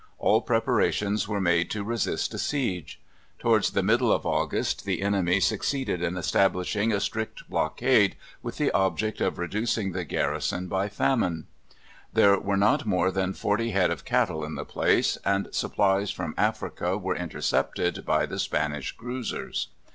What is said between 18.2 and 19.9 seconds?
the Spanish cruisers.